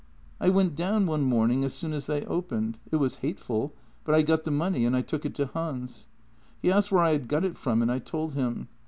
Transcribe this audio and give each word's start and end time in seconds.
I 0.39 0.49
went 0.49 0.75
down 0.75 1.05
one 1.05 1.21
morning 1.21 1.63
as 1.63 1.75
soon 1.75 1.93
as 1.93 2.07
they 2.07 2.25
opened; 2.25 2.79
it 2.91 2.95
was 2.95 3.17
hateful, 3.17 3.71
but 4.03 4.15
I 4.15 4.23
got 4.23 4.45
the 4.45 4.49
money 4.49 4.83
and 4.83 4.95
I 4.97 5.01
took 5.03 5.25
it 5.27 5.35
to 5.35 5.45
Hans. 5.53 6.07
He 6.59 6.71
asked 6.71 6.91
where 6.91 7.03
I 7.03 7.11
had 7.11 7.27
got 7.27 7.45
it 7.45 7.55
from, 7.55 7.83
and 7.83 7.91
I 7.91 7.99
told 7.99 8.33
him. 8.33 8.67